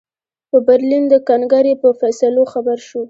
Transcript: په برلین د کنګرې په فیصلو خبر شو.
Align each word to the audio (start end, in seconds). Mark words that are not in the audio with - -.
په 0.49 0.57
برلین 0.67 1.03
د 1.09 1.15
کنګرې 1.29 1.73
په 1.81 1.89
فیصلو 1.99 2.43
خبر 2.53 2.77
شو. 2.87 2.99